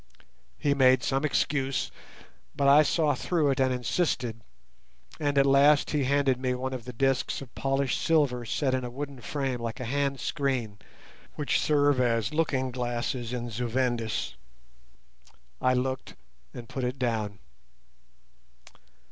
He 0.57 0.73
made 0.73 1.03
some 1.03 1.23
excuse, 1.23 1.91
but 2.55 2.67
I 2.67 2.81
saw 2.81 3.13
through 3.13 3.51
it 3.51 3.59
and 3.59 3.71
insisted, 3.71 4.41
and 5.19 5.37
at 5.37 5.45
last 5.45 5.91
he 5.91 6.05
handed 6.05 6.39
me 6.39 6.55
one 6.55 6.73
of 6.73 6.85
the 6.85 6.91
discs 6.91 7.39
of 7.39 7.53
polished 7.53 8.01
silver 8.01 8.43
set 8.43 8.73
in 8.73 8.83
a 8.83 8.89
wooden 8.89 9.21
frame 9.21 9.61
like 9.61 9.79
a 9.79 9.85
hand 9.85 10.19
screen, 10.19 10.79
which 11.35 11.59
serve 11.59 12.01
as 12.01 12.33
looking 12.33 12.71
glasses 12.71 13.31
in 13.31 13.51
Zu 13.51 13.67
Vendis. 13.67 14.33
I 15.61 15.75
looked 15.75 16.15
and 16.51 16.67
put 16.67 16.83
it 16.83 16.97
down. 16.97 17.37